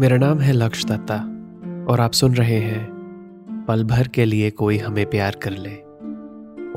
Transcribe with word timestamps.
मेरा 0.00 0.16
नाम 0.16 0.38
है 0.38 0.52
लक्ष्य 0.52 0.88
दत्ता 0.88 1.16
और 1.92 2.00
आप 2.00 2.12
सुन 2.12 2.34
रहे 2.34 2.56
हैं 2.56 2.90
पल 3.68 3.84
भर 3.84 4.08
के 4.08 4.24
लिए 4.24 4.50
कोई 4.50 4.78
हमें 4.78 5.10
प्यार 5.10 5.36
कर 5.36 5.50
ले। 5.50 5.76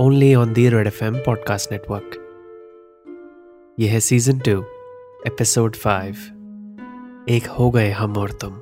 Only 0.03 0.35
on 0.35 0.53
the 0.53 0.69
Red 0.69 0.87
F 0.87 1.03
M 1.03 1.17
podcast 1.17 1.71
network 1.71 2.11
यह 3.79 3.91
है 3.91 3.99
सीज़न 3.99 4.39
टू 4.39 4.61
एपिसोड 5.27 5.75
फाइव 5.75 6.15
एक 7.29 7.47
हो 7.47 7.71
गए 7.71 7.91
हम 7.91 8.17
और 8.17 8.31
तुम। 8.31 8.57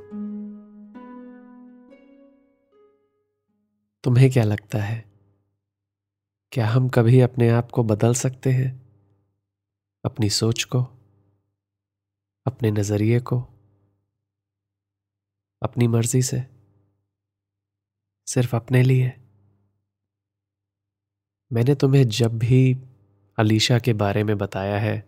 तुम्हें 4.04 4.32
क्या 4.32 4.44
लगता 4.44 4.78
है? 4.78 5.06
क्या 6.52 6.68
हम 6.68 6.90
कभी 6.90 7.22
अपने 7.22 7.50
आप 7.50 7.72
को 7.72 7.84
बदल 7.84 8.14
सकते 8.14 8.50
हैं? 8.50 8.82
अपनी 10.06 10.30
सोच 10.30 10.64
को? 10.64 10.82
अपने 12.46 12.72
नज़रिए 12.72 13.20
को? 13.20 13.48
अपनी 15.62 15.88
मर्ज़ी 15.88 16.22
से। 16.22 16.44
सिर्फ़ 18.28 18.56
अपने 18.56 18.84
लिए। 18.84 19.14
मैंने 21.52 21.76
तुम्हें 21.76 22.08
जब 22.08 22.38
भी 22.40 22.74
अलीशा 23.38 23.80
के 23.80 23.94
बारे 23.94 24.24
में 24.24 24.38
बताया 24.38 24.80
है 24.80 25.00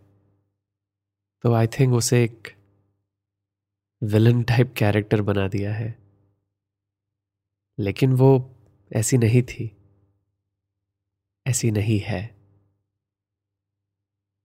तो 1.44 1.54
आई 1.54 1.68
थिंक 1.68 1.94
उसे 1.94 2.24
एक 2.24 2.48
विलन 4.02 4.44
टाइप 4.44 4.74
कैरेक्टर 4.78 5.22
बना 5.22 5.48
दिया 5.48 5.74
है। 5.74 6.04
लेकिन 7.80 8.14
वो 8.14 8.56
ऐसी 8.94 9.18
नहीं 9.18 9.44
थी। 9.44 9.78
ऐसी 11.48 11.72
नहीं 11.72 12.00
है। 12.00 12.36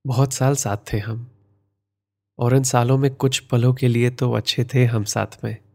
बहुत 0.07 0.33
साल 0.33 0.55
साथ 0.55 0.93
थे 0.93 0.99
हम, 0.99 1.31
और 2.39 2.55
इन 2.55 2.63
सालों 2.63 2.99
में 2.99 3.15
कुछ 3.15 3.39
पलों 3.39 3.75
के 3.75 3.89
लिए 3.89 4.11
तो 4.11 4.33
अच्छे 4.33 4.65
थे 4.65 4.85
हम 4.85 5.05
साथ 5.05 5.45
में। 5.45 5.68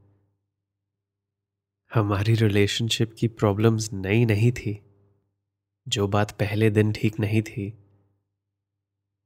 हमारी 1.95 2.33
रिलेशनशिप 2.33 3.15
की 3.19 3.27
प्रॉब्लम्स 3.27 3.93
नई 3.93 4.25
नहीं 4.25 4.51
थी। 4.51 4.83
जो 5.87 6.07
बात 6.07 6.31
पहले 6.31 6.69
दिन 6.69 6.93
ठीक 6.93 7.19
नहीं 7.19 7.41
थी, 7.41 7.69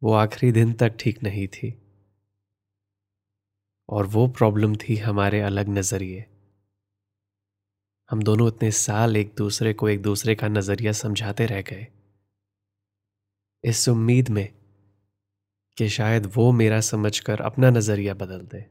वो 0.03 0.13
आखिरी 0.13 0.51
दिन 0.51 0.73
तक 0.73 0.97
ठीक 0.99 1.23
नहीं 1.23 1.47
थी। 1.47 1.81
और 3.89 4.05
वो 4.05 4.27
प्रॉब्लम 4.27 4.75
थी 4.75 4.95
हमारे 4.95 5.41
अलग 5.41 5.69
नज़रिए। 5.69 6.25
हम 8.11 8.23
दोनों 8.23 8.47
इतने 8.47 8.71
साल 8.71 9.17
एक 9.17 9.35
दूसरे 9.37 9.73
को 9.73 9.89
एक 9.89 10.02
दूसरे 10.02 10.35
का 10.35 10.47
नज़रिया 10.47 10.91
समझाते 10.91 11.45
रह 11.45 11.61
गए। 11.61 11.87
इस 13.63 13.89
उम्मीद 13.89 14.29
में 14.29 14.53
कि 15.77 15.89
शायद 15.89 16.31
वो 16.35 16.52
मेरा 16.52 16.81
समझकर 16.81 17.41
अपना 17.41 17.69
नज़रिया 17.69 18.13
बदल 18.13 18.41
दे 18.41 18.65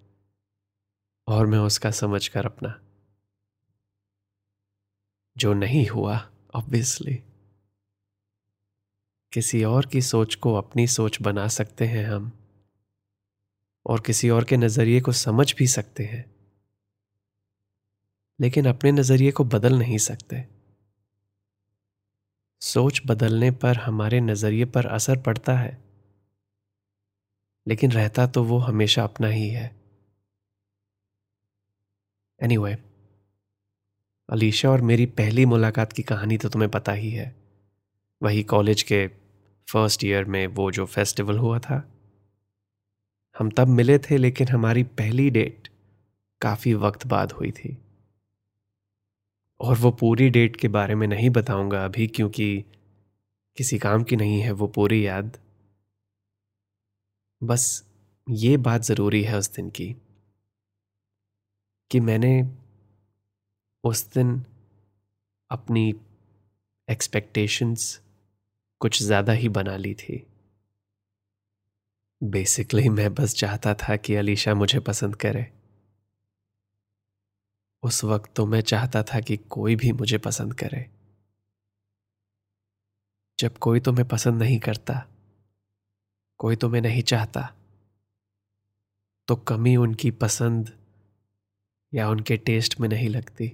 और 1.28 1.46
मैं 1.46 1.58
उसका 1.58 1.90
समझकर 1.90 2.46
अपना 2.46 2.85
जो 5.36 5.54
नहीं 5.54 5.86
हुआ 5.86 6.30
ऑब्वियसली 6.54 7.22
किसी 9.32 9.64
और 9.64 9.86
की 9.86 10.02
सोच 10.02 10.34
को 10.34 10.54
अपनी 10.54 10.86
सोच 10.86 11.22
बना 11.22 11.48
सकते 11.48 11.86
हैं 11.86 12.06
हम 12.06 12.32
और 13.86 14.00
किसी 14.00 14.30
और 14.30 14.44
के 14.44 14.56
नज़रिए 14.56 15.00
को 15.00 15.12
समझ 15.12 15.54
भी 15.54 15.66
सकते 15.66 16.04
हैं। 16.04 16.36
लेकिन 18.40 18.66
अपने 18.66 18.92
नज़रिए 18.92 19.32
को 19.32 19.44
बदल 19.44 19.78
नहीं 19.78 19.98
सकते। 19.98 20.48
सोच 22.60 23.02
बदलने 23.06 23.50
पर 23.50 23.76
हमारे 23.76 24.20
नज़रिए 24.20 24.64
पर 24.64 24.86
असर 24.86 25.22
पड़ता 25.22 25.58
है। 25.58 25.84
लेकिन 27.66 27.92
रहता 27.92 28.26
तो 28.26 28.44
वो 28.44 28.58
हमेशा 28.58 29.04
अपना 29.04 29.28
ही 29.28 29.48
है। 29.48 29.76
एनीवे 32.42 32.74
anyway, 32.74 32.95
अलीशा 34.28 34.70
और 34.70 34.80
मेरी 34.80 35.06
पहली 35.06 35.44
मुलाकात 35.46 35.92
की 35.92 36.02
कहानी 36.02 36.36
तो 36.38 36.48
तुम्हें 36.48 36.70
पता 36.70 36.92
ही 36.92 37.10
है। 37.10 37.36
वही 38.22 38.42
कॉलेज 38.42 38.82
के 38.82 39.06
फ़र्स्ट 39.68 40.04
ईयर 40.04 40.24
में 40.24 40.46
वो 40.46 40.70
जो 40.70 40.86
फेस्टिवल 40.86 41.38
हुआ 41.38 41.58
था। 41.58 41.76
हम 43.38 43.50
तब 43.50 43.68
मिले 43.68 43.98
थे, 43.98 44.16
लेकिन 44.16 44.48
हमारी 44.48 44.82
पहली 44.82 45.30
डेट 45.30 45.68
काफ़ी 46.40 46.74
वक्त 46.74 47.06
बाद 47.06 47.32
हुई 47.32 47.50
थी। 47.50 47.78
और 49.60 49.76
वो 49.76 49.90
पूरी 49.90 50.30
डेट 50.30 50.56
के 50.56 50.68
बारे 50.68 50.94
में 50.94 51.06
नहीं 51.06 51.30
बताऊँगा 51.30 51.84
अभी, 51.84 52.06
क्योंकि 52.06 52.64
किसी 53.56 53.78
काम 53.78 54.02
की 54.02 54.16
नहीं 54.16 54.40
है, 54.40 54.52
वो 54.52 54.66
पूरी 54.66 55.06
याद। 55.06 55.38
बस 57.42 57.84
ये 58.30 58.56
बात 58.56 58.82
ज़रूरी 58.82 59.22
है 59.22 59.38
उस 59.38 59.54
दिन 59.54 59.70
की, 59.70 59.96
कि 61.90 62.00
मैंने 62.00 62.42
उस 63.86 64.06
दिन 64.14 64.44
अपनी 65.50 65.88
एक्सपेक्टेशंस 66.88 68.00
कुछ 68.80 69.02
ज़्यादा 69.02 69.32
ही 69.32 69.48
बना 69.48 69.76
ली 69.76 69.94
थी। 69.94 70.16
बेसिकली 72.20 72.88
मैं 72.88 73.12
बस 73.14 73.34
चाहता 73.34 73.74
था 73.74 73.96
कि 73.96 74.14
अलीशा 74.14 74.54
मुझे 74.54 74.80
पसंद 74.80 75.16
करे। 75.16 75.46
उस 77.82 78.02
वक्त 78.04 78.32
तो 78.36 78.46
मैं 78.46 78.60
चाहता 78.62 79.02
था 79.02 79.20
कि 79.20 79.36
कोई 79.36 79.76
भी 79.76 79.92
मुझे 79.92 80.18
पसंद 80.18 80.54
करे। 80.54 80.86
जब 83.38 83.58
कोई 83.58 83.80
तो 83.80 83.92
मैं 83.92 84.06
पसंद 84.08 84.42
नहीं 84.42 84.58
करता, 84.60 84.94
कोई 86.40 86.56
तो 86.56 86.68
मैं 86.68 86.80
नहीं 86.80 87.02
चाहता 87.02 87.48
तो 89.28 89.36
कमी 89.48 89.76
उनकी 89.76 90.10
पसंद 90.10 90.72
या 91.92 92.08
उनके 92.08 92.36
टेस्ट 92.36 92.78
में 92.80 92.88
नहीं 92.88 93.08
लगती। 93.08 93.46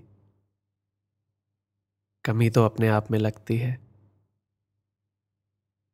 कमी 2.25 2.51
तो 2.51 2.65
अपने 2.65 2.89
आप 2.89 3.11
में 3.11 3.19
लगती 3.19 3.57
है। 3.57 3.81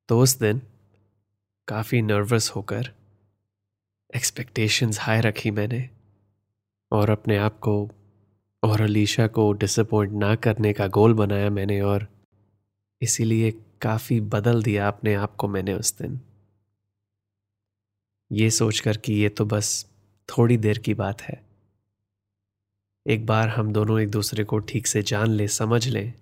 तो 0.09 0.21
उस 0.21 0.39
दिन 0.39 0.63
काफ़ी 1.69 2.03
नर्वस 2.03 2.51
होकर 2.57 2.91
एक्सपेक्टेशंस 4.17 5.01
हाई 5.01 5.21
रखी 5.21 5.51
मैंने 5.51 5.91
और 6.93 7.11
अपने 7.11 7.37
आप 7.37 7.59
को 7.59 7.91
और 8.63 8.81
अलीशा 8.81 9.27
को 9.27 9.53
डिसअपॉइंट 9.53 10.13
ना 10.13 10.35
करने 10.35 10.73
का 10.73 10.87
गोल 10.87 11.15
बनाया 11.15 11.51
मैंने 11.51 11.81
और 11.81 12.09
इसीलिए 13.03 13.51
काफ़ी 13.83 14.21
बदल 14.21 14.63
दिया 14.63 14.89
अपने 14.89 15.15
आप 15.15 15.37
को 15.37 15.49
मैंने 15.49 15.75
उस 15.75 15.99
दिन। 15.99 16.21
ये 18.33 18.51
सोचकर 18.51 18.97
कि 18.97 19.13
ये 19.13 19.29
तो 19.29 19.45
बस 19.45 19.87
थोड़ी 20.29 20.57
देर 20.57 20.79
की 20.79 20.95
बात 20.95 21.23
है। 21.23 21.48
एक 23.09 23.27
बार 23.27 23.49
हम 23.49 23.73
दोनों 23.73 24.01
एक 24.01 24.11
दूसरे 24.11 24.45
को 24.45 24.59
ठीक 24.59 24.87
से 24.87 25.03
जान 25.03 25.31
ले, 25.31 25.49
समझ 25.49 25.89
लें, 25.89 26.15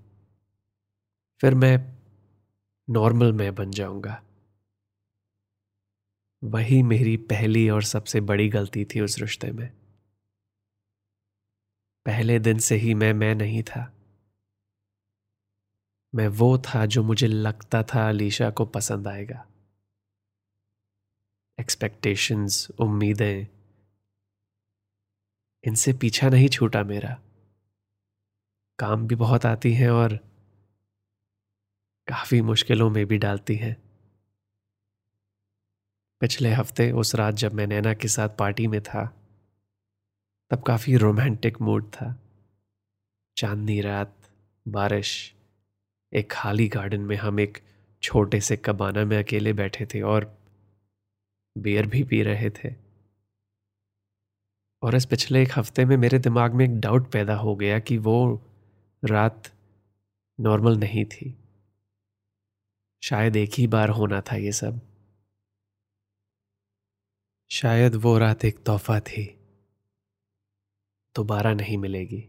फिर 1.41 1.55
मैं 1.55 1.97
नॉर्मल 2.91 3.33
मैं 3.33 3.55
बन 3.55 3.71
जाऊँगा। 3.71 4.23
वही 6.45 6.83
मेरी 6.83 7.17
पहली 7.17 7.69
और 7.71 7.83
सबसे 7.83 8.21
बड़ी 8.21 8.49
गलती 8.49 8.85
थी 8.85 9.01
उस 9.01 9.19
रिश्ते 9.19 9.51
में। 9.53 9.69
पहले 12.07 12.39
दिन 12.39 12.59
से 12.59 12.77
ही 12.77 12.95
मैं 12.95 13.13
मैं 13.13 13.35
नहीं 13.35 13.63
था। 13.63 13.93
मैं 16.15 16.29
वो 16.29 16.59
था 16.59 16.87
जो 16.87 17.03
मुझे 17.03 17.27
लगता 17.27 17.83
था 17.83 18.09
अलीशा 18.09 18.51
को 18.51 18.67
पसंद 18.67 19.09
आएगा। 19.09 19.47
एक्सपेक्टेशंस 21.61 22.71
उम्मीदें 22.81 23.56
इनसे 25.67 25.93
पीछा 25.93 26.29
नहीं 26.29 26.49
छूटा 26.49 26.83
मेरा। 26.83 27.21
काम 28.79 29.07
भी 29.07 29.15
बहुत 29.15 29.47
आती 29.47 29.73
हैं 29.73 29.91
और 29.91 30.17
काफ़ी 32.09 32.41
मुश्किलों 32.41 32.91
में 32.91 33.07
भी 33.07 33.19
डालती 33.19 33.57
हैं। 33.57 33.77
पिछले 36.21 36.51
हफ़्ते 36.51 36.93
उस 36.93 37.15
रात 37.15 37.35
जब 37.35 37.53
मैं 37.53 37.67
नैना 37.67 37.95
के 37.95 38.09
साथ 38.09 38.29
पार्टी 38.29 38.67
में 38.67 38.81
था, 38.81 39.23
तब 40.51 40.63
काफ़ी 40.63 40.97
रोमांटिक 40.97 41.61
मूड 41.61 41.91
था। 41.91 42.21
चांदनी 43.37 43.81
रात, 43.81 44.17
बारिश, 44.69 45.35
एक 46.13 46.33
खाली 46.33 46.69
गार्डन 46.69 47.01
में 47.01 47.17
हम 47.17 47.41
एक 47.41 47.59
छोटे 48.03 48.41
से 48.41 48.57
कबाना 48.57 49.05
में 49.05 49.19
अकेले 49.19 49.53
बैठे 49.53 49.87
थे 49.87 50.01
और 50.03 50.39
बियर 51.59 51.87
भी 51.87 52.05
पी 52.05 52.23
रहे 52.23 52.51
थे। 52.51 52.86
और 54.87 54.95
इस 54.95 55.07
पिछले 55.07 55.43
एक 55.43 55.49
हफ़्ते 55.57 55.85
में 55.85 55.97
मेरे 55.97 56.19
दिमाग 56.19 56.55
में 56.55 56.65
एक 56.65 56.81
डाउट 56.81 57.13
पैदा 57.13 57.35
हो 57.35 57.57
गया 57.57 57.79
कि 57.79 57.99
वो 57.99 58.45
रात 59.05 59.53
नॉर्मल 60.41 60.77
नहीं 60.77 61.05
थी। 61.05 61.39
शायद 63.03 63.37
एक 63.37 63.51
ही 63.55 63.67
बार 63.67 63.89
होना 63.89 64.21
था 64.21 64.37
ये 64.37 64.53
सब। 64.53 64.81
शायद 67.51 67.95
वो 67.95 68.19
रात 68.19 68.45
एक 68.45 68.59
तोहफा 68.59 69.01
थी। 69.01 69.27
दोबारा 71.17 71.55
नहीं 71.55 71.79
मिलेगी। 71.79 72.29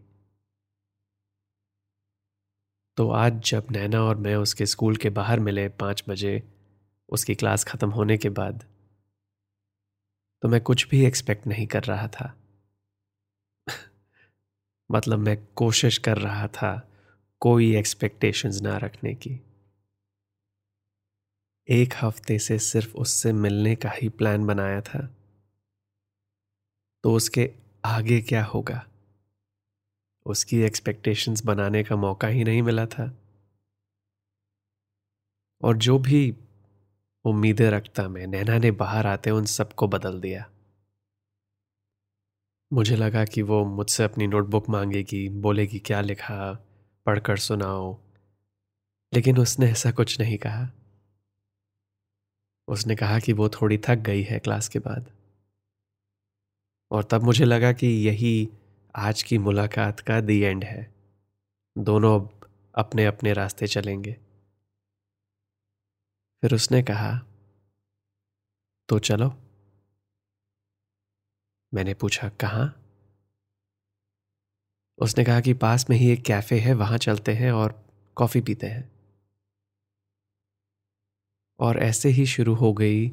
तो 2.98 3.10
आज 3.10 3.34
जब 3.34 3.68
नैना 3.72 4.02
और 4.02 4.18
मैं 4.18 4.36
उसके 4.36 4.66
स्कूल 4.66 4.96
के 4.96 5.10
बाहर 5.10 5.40
मिले 5.40 5.70
पाँच 5.70 6.04
बजे, 6.10 6.44
उसकी 7.10 7.36
क्लास 7.36 7.64
खत्म 7.64 7.90
होने 7.90 8.18
के 8.18 8.30
बाद 8.30 8.66
तो 10.42 10.48
मैं 10.48 10.62
कुछ 10.62 10.90
भी 10.90 11.06
एक्सपेक्ट 11.06 11.48
नहीं 11.48 11.68
कर 11.68 11.84
रहा 11.84 12.08
था। 12.08 12.47
मतलब 14.92 15.20
मैं 15.20 15.48
कोशिश 15.56 15.98
कर 15.98 16.18
रहा 16.18 16.48
था 16.48 16.92
कोई 17.40 17.76
एक्सपेक्टेशंस 17.76 18.62
ना 18.62 18.78
रखने 18.78 19.14
की। 19.14 19.40
एक 21.70 21.94
हफ़्ते 22.02 22.40
से 22.40 22.60
सिर्फ़ 22.60 22.96
उससे 22.96 23.34
मिलने 23.34 23.76
का 23.76 23.90
ही 23.90 24.10
प्लान 24.10 24.46
बनाया 24.46 24.82
था। 24.82 25.16
तो 27.04 27.14
उसके 27.14 27.52
आगे 27.86 28.22
क्या 28.22 28.44
होगा? 28.44 28.88
उसकी 30.26 30.60
एक्सपेक्टेशंस 30.60 31.46
बनाने 31.46 31.84
का 31.84 31.96
मौका 31.96 32.28
ही 32.28 32.44
नहीं 32.44 32.62
मिला 32.62 32.86
था। 32.86 33.18
और 35.62 35.78
जो 35.78 36.00
भी 36.00 36.36
उम्मीदें 37.26 37.70
रखता 37.70 38.08
मैं, 38.08 38.28
नैना 38.28 38.58
ने 38.58 38.72
बाहर 38.72 39.08
आते 39.08 39.30
उन 39.32 39.46
सबको 39.46 39.88
बदल 39.88 40.22
दिया। 40.22 40.50
मुझे 42.74 42.96
लगा 42.96 43.26
कि 43.26 43.42
वो 43.42 43.66
मुझसे 43.66 44.04
अपनी 44.04 44.28
नोटबुक 44.28 44.70
मांगेगी, 44.70 45.30
बोलेगी, 45.30 45.80
क्या 45.80 46.02
लिखा? 46.02 46.54
पढ़कर 47.06 47.38
सुनाओ। 47.38 48.00
लेकिन 49.14 49.38
उसने 49.38 49.72
ऐसा 49.72 49.92
कुछ 49.92 50.20
नहीं 50.20 50.38
कहा। 50.38 50.70
उसने 52.68 52.96
कहा 52.96 53.20
कि 53.20 53.34
वो 53.34 53.50
थोड़ी 53.50 53.78
थक 53.78 53.96
गई 53.96 54.24
है 54.24 54.40
क्लास 54.40 54.68
के 54.68 54.80
बाद। 54.80 55.12
और 56.92 57.04
तब 57.04 57.24
मुझे 57.24 57.46
लगा 57.46 57.74
कि 57.74 57.88
यही 57.88 58.50
आज 58.96 59.24
की 59.24 59.38
मुलाकात 59.38 60.00
का 60.00 60.22
दी 60.22 60.42
एंड 60.42 60.64
है। 60.64 60.94
दोनों 61.78 62.48
अपने 62.76 63.06
अपने 63.06 63.34
रास्ते 63.34 63.68
चलेंगे। 63.68 64.14
फिर 66.42 66.56
उसने 66.56 66.84
कहा 66.84 67.20
तो 68.90 69.00
चलो। 69.00 69.47
मैंने 71.74 71.94
पूछा, 71.94 72.30
कहाँ? 72.30 72.84
उसने 75.00 75.24
कहा 75.24 75.40
कि 75.40 75.54
पास 75.54 75.90
में 75.90 75.98
ही 75.98 76.12
एक 76.12 76.24
कैफ़े 76.26 76.60
है, 76.60 76.74
वहाँ 76.74 76.98
चलते 76.98 77.34
हैं 77.34 77.52
और 77.52 77.86
कॉफ़ी 78.16 78.42
पीते 78.42 78.68
हैं। 78.68 78.92
और 81.60 81.80
ऐसे 81.80 82.10
ही 82.10 82.26
शुरू 82.26 82.54
हो 82.54 82.74
गई 82.74 83.12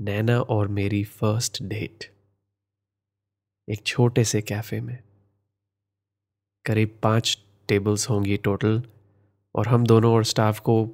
नैना 0.00 0.40
और 0.40 0.68
मेरी 0.68 1.04
फ़र्स्ट 1.04 1.62
डेट। 1.62 2.04
एक 3.68 3.82
छोटे 3.86 4.24
से 4.24 4.42
कैफ़े 4.42 4.80
में। 4.80 4.98
करीब 6.64 6.98
पाँच 7.02 7.38
टेबल्स 7.68 8.10
होंगी 8.10 8.36
टोटल 8.36 8.82
और 9.54 9.68
हम 9.68 9.86
दोनों 9.86 10.14
और 10.14 10.24
स्टाफ 10.24 10.60
को 10.60 10.88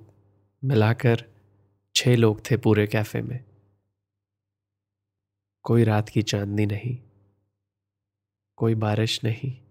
मिलाकर 0.65 1.25
छह 1.95 2.17
लोग 2.17 2.51
थे 2.51 2.57
पूरे 2.57 2.87
कैफ़े 2.87 3.23
में। 3.23 3.45
कोई 5.67 5.85
रात 5.85 6.09
की 6.09 6.23
चांदनी 6.23 6.67
नहीं, 6.67 6.99
कोई 8.57 8.75
बारिश 8.75 9.25
नहीं, 9.25 9.65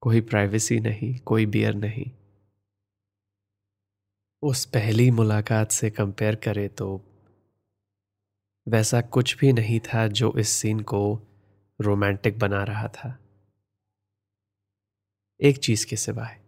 कोई 0.00 0.20
प्राइवेसी 0.20 0.80
नहीं, 0.80 1.18
कोई 1.18 1.46
बियर 1.46 1.74
नहीं। 1.74 2.10
उस 4.42 4.64
पहली 4.64 5.10
मुलाकात 5.10 5.70
से 5.70 5.90
कंपेयर 5.90 6.36
करें 6.36 6.68
तो 6.68 7.04
वैसा 8.68 9.00
कुछ 9.00 9.36
भी 9.36 9.52
नहीं 9.52 9.80
था 9.80 10.08
जो 10.08 10.32
इस 10.38 10.48
सीन 10.48 10.80
को 10.80 11.20
रोमांटिक 11.80 12.38
बना 12.38 12.64
रहा 12.64 12.88
था। 12.88 13.18
एक 15.40 15.58
चीज़ 15.58 15.86
के 15.86 15.96
सिवाय। 15.96 16.40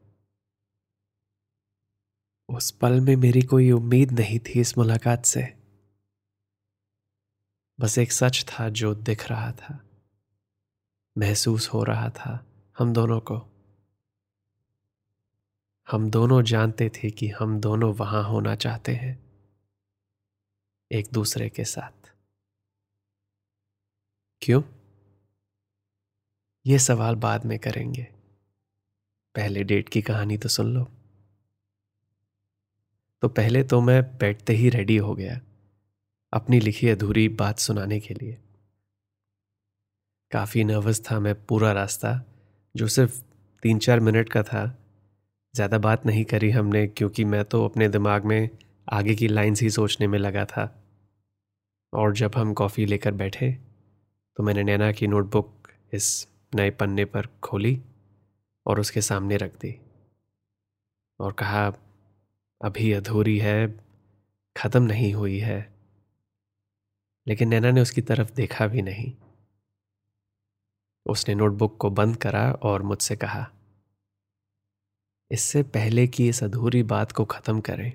उस 2.49 2.71
पल 2.71 3.01
में 3.01 3.17
मेरी 3.17 3.43
कोई 3.43 3.71
उम्मीद 3.71 4.13
नहीं 4.13 4.39
थी 4.39 4.61
इस 4.61 4.79
मुलाकात 4.79 5.25
से। 5.25 5.60
बस 7.81 7.99
एक 7.99 8.13
सच 8.13 8.47
था 8.49 8.69
जो 8.69 8.95
दिख 8.95 9.29
रहा 9.29 9.53
था। 9.53 9.85
महसूस 11.19 11.69
हो 11.69 11.85
रहा 11.85 12.11
था 12.11 12.47
हम 12.79 12.93
दोनों 12.93 13.21
को। 13.21 13.37
हम 15.91 16.11
दोनों 16.11 16.43
जानते 16.43 16.89
थे 16.89 17.11
कि 17.11 17.29
हम 17.29 17.61
दोनों 17.61 17.95
वहाँ 17.95 18.25
होना 18.25 18.57
चाहते 18.57 18.95
हैं। 18.95 19.31
एक 20.93 21.09
दूसरे 21.13 21.49
के 21.49 21.65
साथ। 21.65 22.15
क्यों? 24.41 24.63
ये 26.67 26.79
सवाल 26.79 27.15
बाद 27.15 27.45
में 27.45 27.59
करेंगे। 27.59 28.05
पहले 29.35 29.65
डेट 29.65 29.89
की 29.89 30.03
कहानी 30.03 30.39
तो 30.39 30.49
सुन 30.49 30.75
लो। 30.75 30.85
तो 33.23 33.29
पहले 33.29 33.65
तो 33.65 33.81
मैं 33.81 34.19
बैठते 34.19 34.53
ही 34.53 34.69
रेडी 34.71 34.97
हो 34.97 35.15
गया। 35.15 35.41
अपनी 36.33 36.61
लिखी 36.61 36.89
अधूरी 36.89 37.29
बात 37.31 37.59
सुनाने 37.59 37.99
के 38.01 38.15
लिए। 38.15 38.37
काफ़ी 40.33 40.65
नर्वस 40.65 41.03
था 41.05 41.19
मैं 41.21 41.35
पूरा 41.47 41.73
रास्ता, 41.73 42.13
जो 42.75 42.87
सिर्फ़ 42.89 43.21
तीन 43.63 43.79
चार 43.79 44.01
मिनट 44.01 44.29
का 44.29 44.43
था। 44.43 44.65
ज़्यादा 45.55 45.79
बात 45.79 46.07
नहीं 46.07 46.25
करी 46.25 46.51
हमने, 46.51 46.87
क्योंकि 46.87 47.25
मैं 47.25 47.45
तो 47.45 47.65
अपने 47.65 47.89
दिमाग 47.89 48.25
में 48.25 48.49
आगे 48.89 49.15
की 49.15 49.29
लाइन्स 49.29 49.63
ही 49.63 49.71
सोचने 49.71 50.07
में 50.07 50.19
लगा 50.19 50.45
था। 50.45 50.65
और 51.93 52.13
जब 52.13 52.37
हम 52.37 52.53
कॉफ़ी 52.55 52.87
लेकर 52.87 53.13
बैठे 53.15 53.51
तो 54.37 54.43
मैंने 54.43 54.63
नैना 54.63 54.91
की 54.93 55.07
नोटबुक 55.07 55.69
इस 55.93 56.27
नए 56.55 56.71
पन्ने 56.71 57.05
पर 57.05 57.27
खोली 57.43 57.81
और 58.67 58.81
उसके 58.81 59.01
सामने 59.01 59.37
रख 59.37 59.55
दी 59.61 59.75
और 61.21 61.33
कहा, 61.33 61.67
अभी 62.61 62.93
अधूरी 62.93 63.37
है, 63.39 63.67
ख़त्म 64.57 64.83
नहीं 64.83 65.13
हुई 65.15 65.39
है। 65.39 65.61
लेकिन 67.31 67.49
नैना 67.49 67.71
ने 67.71 67.81
उसकी 67.81 68.03
तरफ़ 68.03 68.33
देखा 68.33 68.67
भी 68.67 68.83
नहीं। 68.83 69.13
उसने 71.07 71.35
नोटबुक 71.35 71.77
को 71.77 71.91
बंद 71.91 72.17
करा 72.17 72.53
और 72.53 72.83
मुझसे 72.83 73.17
कहा, 73.17 73.51
इससे 75.31 75.63
पहले 75.63 76.09
कि 76.09 76.29
इस 76.29 76.45
अधूरी 76.45 76.83
बात 76.83 77.13
को 77.13 77.25
खत्म 77.25 77.61
करें, 77.61 77.93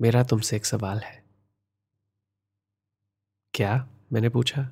मेरा 0.00 0.22
तुमसे 0.22 0.56
एक 0.56 0.66
सवाल 0.66 0.98
है। 0.98 1.24
क्या? 3.54 3.88
मैंने 4.12 4.28
पूछा। 4.28 4.62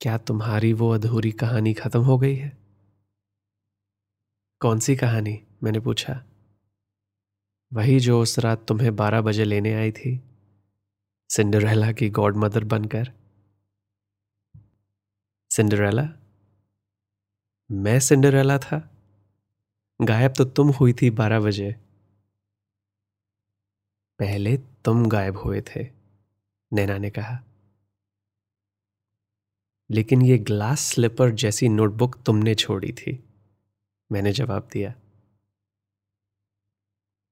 क्या 0.00 0.18
तुम्हारी 0.18 0.72
वो 0.72 0.90
अधूरी 0.90 1.32
कहानी 1.32 1.74
खत्म 1.74 2.00
हो 2.00 2.18
गई 2.18 2.34
है? 2.34 2.58
कौन 4.60 4.78
सी 4.78 4.96
कहानी? 4.96 5.40
मैंने 5.62 5.80
पूछा। 5.80 6.24
वही 7.72 8.00
जो 8.00 8.22
उस 8.22 8.38
रात 8.38 8.66
तुम्हें 8.68 8.96
बारह 8.96 9.20
बजे 9.20 9.44
लेने 9.44 9.74
आई 9.74 9.92
थी। 9.92 10.27
सिंडरेला 11.30 11.92
की 11.92 12.10
गॉड 12.10 12.36
मदर 12.36 12.64
बनकर। 12.64 13.12
सिंडरेला? 15.50 16.08
मैं 17.70 18.00
सिंडरेला 18.00 18.58
था। 18.58 18.90
गायब 20.02 20.34
तो 20.36 20.44
तुम 20.44 20.68
हुई 20.68 20.92
थी 20.92 21.10
बारह 21.10 21.40
बजे। 21.40 21.72
पहले 24.18 24.56
तुम 24.56 25.08
गायब 25.08 25.36
हुए 25.36 25.60
थे, 25.60 25.86
नैना 26.72 26.98
ने 26.98 27.10
कहा। 27.10 27.44
लेकिन 29.90 30.22
ये 30.22 30.38
ग्लास 30.38 30.80
स्लिपर 30.80 31.30
जैसी 31.30 31.68
नोटबुक 31.68 32.22
तुमने 32.22 32.54
छोड़ी 32.54 32.92
थी, 32.92 33.24
मैंने 34.12 34.32
जवाब 34.32 34.68
दिया। 34.72 34.94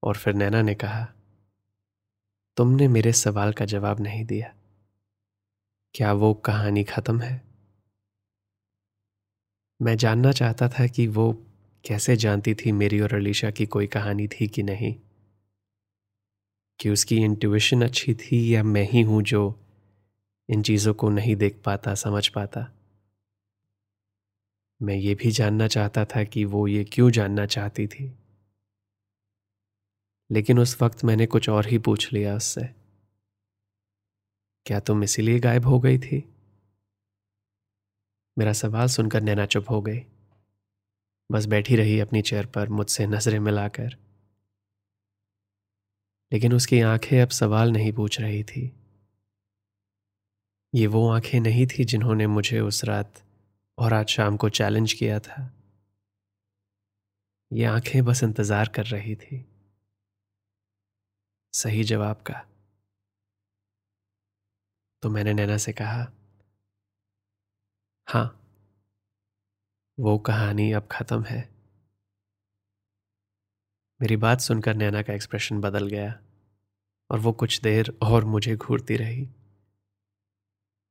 और 0.03 0.17
फिर 0.17 0.33
नैना 0.33 0.61
ने 0.61 0.75
कहा 0.75 1.13
तुमने 2.57 2.87
मेरे 2.87 3.13
सवाल 3.13 3.53
का 3.53 3.65
जवाब 3.65 3.99
नहीं 3.99 4.25
दिया। 4.25 4.53
क्या 5.93 6.13
वो 6.13 6.33
कहानी 6.33 6.83
खत्म 6.83 7.21
है? 7.21 7.41
मैं 9.81 9.97
जानना 9.97 10.31
चाहता 10.31 10.69
था 10.69 10.87
कि 10.87 11.07
वो 11.07 11.33
कैसे 11.85 12.15
जानती 12.15 12.53
थी 12.53 12.71
मेरी 12.71 12.99
और 12.99 13.13
अलीशा 13.13 13.51
की 13.51 13.65
कोई 13.65 13.87
कहानी 13.87 14.27
थी 14.27 14.47
कि 14.47 14.63
नहीं। 14.63 14.95
कि 16.79 16.89
उसकी 16.89 17.17
इंट्यूशन 17.17 17.81
अच्छी 17.81 18.13
थी 18.13 18.55
या 18.55 18.63
मैं 18.63 18.89
ही 18.89 19.01
हूँ 19.01 19.23
जो 19.23 19.59
इन 20.49 20.61
चीज़ों 20.61 20.93
को 20.93 21.09
नहीं 21.09 21.35
देख 21.35 21.61
पाता, 21.65 21.95
समझ 21.95 22.27
पाता। 22.27 22.71
मैं 24.81 24.95
ये 24.95 25.15
भी 25.15 25.31
जानना 25.31 25.67
चाहता 25.67 26.05
था 26.05 26.23
कि 26.23 26.45
वो 26.45 26.67
ये 26.67 26.83
क्यों 26.83 27.11
जानना 27.11 27.45
चाहती 27.45 27.87
थी। 27.87 28.17
लेकिन 30.31 30.59
उस 30.59 30.81
वक्त 30.81 31.03
मैंने 31.03 31.25
कुछ 31.25 31.49
और 31.49 31.67
ही 31.67 31.77
पूछ 31.77 32.13
लिया 32.13 32.35
उससे। 32.35 32.69
क्या 34.65 34.79
तुम 34.79 35.03
इसीलिए 35.03 35.39
गायब 35.39 35.65
हो 35.65 35.79
गई 35.79 35.97
थी? 35.97 36.33
मेरा 38.37 38.53
सवाल 38.53 38.87
सुनकर 38.87 39.21
नैना 39.21 39.45
चुप 39.45 39.69
हो 39.69 39.81
गई। 39.81 39.99
बस 41.31 41.45
बैठी 41.45 41.75
रही 41.75 41.99
अपनी 41.99 42.21
चेयर 42.21 42.45
पर 42.45 42.69
मुझसे 42.69 43.07
नज़रें 43.07 43.39
मिलाकर। 43.39 43.97
लेकिन 46.33 46.53
उसकी 46.53 46.81
आँखें 46.81 47.21
अब 47.21 47.29
सवाल 47.29 47.71
नहीं 47.71 47.93
पूछ 47.93 48.21
रही 48.21 48.43
थी। 48.43 48.71
ये 50.75 50.87
वो 50.87 51.09
आँखें 51.09 51.39
नहीं 51.39 51.67
थी 51.67 51.85
जिन्होंने 51.85 52.27
मुझे 52.27 52.59
उस 52.59 52.83
रात 52.85 53.13
और 53.77 53.93
आज 53.93 54.07
शाम 54.07 54.37
को 54.37 54.49
चैलेंज 54.49 54.93
किया 54.93 55.19
था। 55.19 55.53
ये 57.53 57.65
आँखें 57.65 58.05
बस 58.05 58.23
इंतज़ार 58.23 58.69
कर 58.69 58.85
रही 58.85 59.15
थी। 59.15 59.45
सही 61.53 61.83
जवाब 61.83 62.21
का। 62.21 62.47
तो 65.03 65.09
मैंने 65.09 65.33
नैना 65.33 65.57
से 65.57 65.73
कहा 65.73 66.07
हाँ 68.07 68.37
वो 69.97 70.17
कहानी 70.17 70.71
अब 70.71 70.87
खत्म 70.91 71.23
है। 71.23 71.57
मेरी 73.99 74.15
बात 74.15 74.39
सुनकर 74.39 74.75
नैना 74.75 75.01
का 75.01 75.13
एक्सप्रेशन 75.13 75.61
बदल 75.61 75.87
गया 75.87 76.13
और 77.09 77.19
वो 77.19 77.31
कुछ 77.33 77.61
देर 77.61 77.93
और 78.03 78.25
मुझे 78.25 78.55
घूरती 78.55 78.97
रही। 78.97 79.27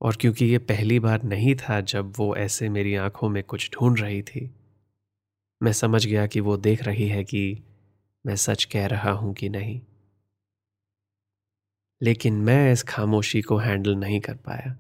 और 0.01 0.17
क्योंकि 0.17 0.45
ये 0.45 0.59
पहली 0.59 0.99
बार 1.01 1.23
नहीं 1.23 1.55
था 1.55 1.81
जब 1.81 2.13
वो 2.17 2.35
ऐसे 2.37 2.69
मेरी 2.69 2.95
आँखों 2.95 3.29
में 3.29 3.43
कुछ 3.45 3.71
ढूंढ 3.71 4.01
रही 4.01 4.23
थी, 4.23 4.51
मैं 5.61 5.73
समझ 5.73 6.07
गया 6.07 6.27
कि 6.27 6.41
वो 6.41 6.57
देख 6.57 6.83
रही 6.83 7.09
है 7.09 7.25
कि 7.25 7.63
मैं 8.25 8.37
सच 8.37 8.65
कह 8.65 8.87
रहा 8.87 9.11
हूँ 9.11 9.35
कि 9.35 9.49
नहीं। 9.49 9.81
लेकिन 12.03 12.35
मैं 12.35 12.73
इस 12.73 12.83
खामोशी 12.83 13.43
को 13.43 13.57
हैंडल 13.57 13.97
नहीं 13.97 14.21
कर 14.21 14.37
पाया। 14.37 14.77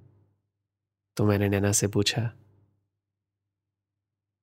तो 1.16 1.24
मैंने 1.24 1.48
नैना 1.48 1.72
से 1.72 1.88
पूछा, 1.88 2.30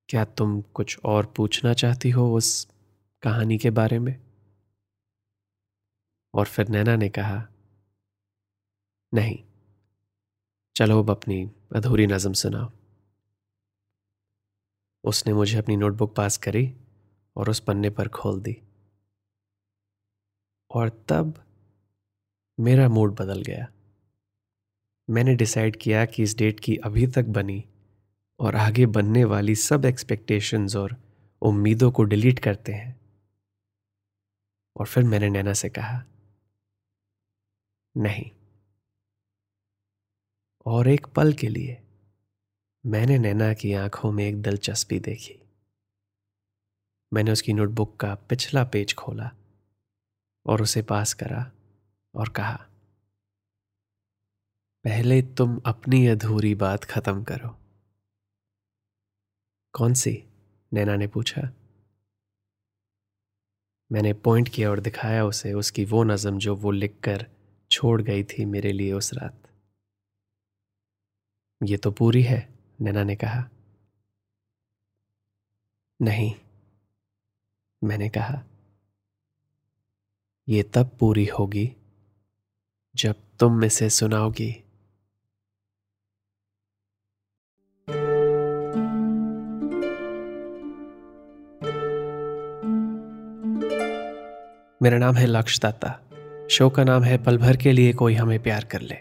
क्या 0.08 0.24
तुम 0.24 0.60
कुछ 0.62 0.98
और 1.04 1.26
पूछना 1.26 1.72
चाहती 1.74 2.10
हो 2.10 2.36
उस 2.36 2.68
कहानी 3.22 3.58
के 3.58 3.70
बारे 3.70 3.98
में? 3.98 4.24
और 6.34 6.46
फिर 6.46 6.68
नैना 6.68 6.96
ने 6.96 7.08
कहा, 7.08 7.48
नहीं, 9.14 9.38
चलो 10.76 10.98
अब 10.98 11.10
अपनी 11.10 11.50
अधूरी 11.76 12.06
नज़म 12.06 12.32
सुनाओ। 12.32 12.70
उसने 15.04 15.32
मुझे 15.32 15.58
अपनी 15.58 15.76
नोटबुक 15.76 16.14
पास 16.16 16.36
करी 16.36 16.76
और 17.36 17.50
उस 17.50 17.60
पन्ने 17.60 17.90
पर 17.90 18.08
खोल 18.08 18.40
दी। 18.40 18.56
और 20.70 20.88
तब 21.08 21.43
मेरा 22.60 22.88
मूड 22.88 23.14
बदल 23.14 23.42
गया। 23.42 23.68
मैंने 25.10 25.34
डिसाइड 25.34 25.76
किया 25.76 26.04
कि 26.04 26.22
इस 26.22 26.36
डेट 26.36 26.60
की 26.60 26.76
अभी 26.76 27.06
तक 27.06 27.24
बनी 27.24 27.64
और 28.40 28.56
आगे 28.56 28.86
बनने 28.86 29.24
वाली 29.24 29.54
सब 29.54 29.84
एक्सपेक्टेशंस 29.84 30.76
और 30.76 30.96
उम्मीदों 31.42 31.92
को 31.92 32.04
डिलीट 32.04 32.38
करते 32.38 32.72
हैं। 32.72 33.00
और 34.76 34.86
फिर 34.86 35.04
मैंने 35.04 35.28
नैना 35.28 35.52
से 35.52 35.68
कहा, 35.68 36.04
नहीं। 37.96 38.30
और 40.66 40.88
एक 40.88 41.06
पल 41.06 41.32
के 41.32 41.48
लिए 41.48 41.82
मैंने 42.86 43.18
नैना 43.18 43.54
की 43.54 43.74
आँखों 43.74 44.12
में 44.12 44.24
एक 44.24 44.42
दिलचस्पी 44.42 45.00
देखी। 45.00 45.42
मैंने 47.12 47.32
उसकी 47.32 47.52
नोटबुक 47.52 47.96
का 47.96 48.14
पिछला 48.14 48.64
पेज 48.64 48.94
खोला 48.94 49.30
और 50.46 50.62
उसे 50.62 50.82
पास 50.82 51.14
करा। 51.14 51.52
और 52.14 52.28
कहा, 52.28 52.56
पहले 54.84 55.22
तुम 55.22 55.60
अपनी 55.66 56.06
अधूरी 56.06 56.54
बात 56.54 56.84
खत्म 56.84 57.24
करो। 57.24 57.58
कौन 59.72 59.94
सी? 59.94 60.24
नैना 60.72 60.96
ने 60.96 61.06
पूछा। 61.06 61.40
मैंने 63.92 64.12
पॉइंट 64.12 64.48
किया 64.48 64.70
और 64.70 64.80
दिखाया 64.80 65.24
उसे, 65.24 65.52
उसकी 65.52 65.84
वो 65.84 66.04
नज़म 66.04 66.38
जो 66.38 66.56
वो 66.56 66.70
लिखकर 66.70 67.30
छोड़ 67.70 68.02
गई 68.02 68.24
थी 68.24 68.44
मेरे 68.44 68.72
लिए 68.72 68.92
उस 68.92 69.14
रात। 69.14 69.42
ये 71.62 71.76
तो 71.76 71.90
पूरी 71.90 72.22
है, 72.22 72.54
नैना 72.80 73.04
ने 73.04 73.16
कहा। 73.16 73.50
नहीं, 76.02 76.34
मैंने 77.84 78.08
कहा। 78.08 78.44
यह 80.48 80.70
तब 80.74 80.96
पूरी 81.00 81.26
होगी 81.26 81.76
जब 82.96 83.14
तुम 83.40 83.64
इसे 83.64 83.90
सुनाओगी। 83.90 84.60
मेरा 94.82 94.98
नाम 94.98 95.14
है 95.14 95.26
लक्ष 95.26 95.60
दत्ता 95.60 96.00
शो 96.50 96.70
का 96.70 96.84
नाम 96.84 97.02
है 97.02 97.24
पल 97.24 97.38
भर 97.38 97.56
के 97.56 97.72
लिए 97.72 97.92
कोई 97.92 98.14
हमें 98.14 98.42
प्यार 98.42 98.64
कर 98.64 98.80
ले, 98.80 98.96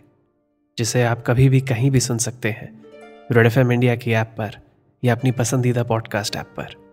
जिसे 0.77 1.03
आप 1.03 1.23
कभी 1.27 1.49
भी 1.49 1.61
कहीं 1.61 1.91
भी 1.91 1.99
सुन 1.99 2.17
सकते 2.17 2.51
हैं, 2.51 2.83
रेड 3.31 3.45
एफ़ 3.45 3.59
इंडिया 3.59 3.95
की 3.95 4.11
ऐप 4.11 4.35
पर 4.37 4.51
या 5.03 5.15
अपनी 5.15 5.31
पसंदीदा 5.31 5.83
पॉडकास्ट 5.83 6.35
ऐप 6.35 6.45
पर। 6.45 6.83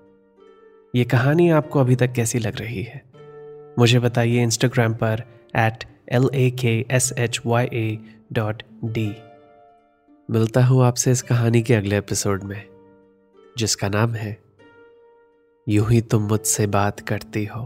यह 0.97 1.05
कहानी 1.05 1.51
आपको 1.51 1.81
अभी 1.81 1.97
तक 1.97 2.13
कैसी 2.13 2.39
लग 2.39 2.57
रही 2.57 2.83
है? 2.83 3.03
मुझे 3.79 3.99
बताइए 3.99 4.43
इंस्टाग्राम 4.43 4.95
पर 4.95 5.25
at 5.57 5.90
L 6.13 6.29
A 6.35 6.51
K 6.51 6.87
S 6.91 7.13
H 7.19 7.41
Y 7.47 7.69
A 7.73 7.99
dot 8.33 8.63
D 8.85 9.07
मिलता 10.29 10.65
हूँ 10.65 10.85
आपसे 10.85 11.13
इस 11.13 11.23
कहानी 11.23 11.63
के 11.63 11.75
अगले 11.75 11.99
एपिसोड 11.99 12.43
में, 12.43 12.63
जिसका 13.59 13.89
नाम 13.89 14.15
है, 14.15 14.37
यूँ 15.67 15.89
ही 15.91 16.01
तुम 16.01 16.23
मुझसे 16.23 16.67
बात 16.67 17.01
करती 17.01 17.45
हो। 17.45 17.63